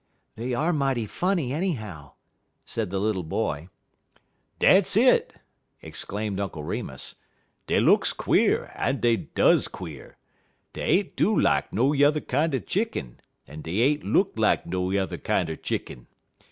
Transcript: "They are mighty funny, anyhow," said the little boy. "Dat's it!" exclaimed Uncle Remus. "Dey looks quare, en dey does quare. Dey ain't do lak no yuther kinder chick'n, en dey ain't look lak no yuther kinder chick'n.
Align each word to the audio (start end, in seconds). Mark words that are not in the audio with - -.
"They 0.35 0.55
are 0.55 0.73
mighty 0.73 1.05
funny, 1.05 1.53
anyhow," 1.53 2.13
said 2.65 2.89
the 2.89 2.97
little 2.97 3.21
boy. 3.21 3.69
"Dat's 4.57 4.97
it!" 4.97 5.35
exclaimed 5.83 6.39
Uncle 6.39 6.63
Remus. 6.63 7.17
"Dey 7.67 7.79
looks 7.79 8.11
quare, 8.11 8.73
en 8.75 8.99
dey 8.99 9.15
does 9.17 9.67
quare. 9.67 10.17
Dey 10.73 10.85
ain't 10.87 11.15
do 11.15 11.39
lak 11.39 11.71
no 11.71 11.93
yuther 11.93 12.19
kinder 12.19 12.59
chick'n, 12.59 13.17
en 13.47 13.61
dey 13.61 13.79
ain't 13.81 14.03
look 14.03 14.33
lak 14.37 14.65
no 14.65 14.89
yuther 14.89 15.19
kinder 15.19 15.55
chick'n. 15.55 16.07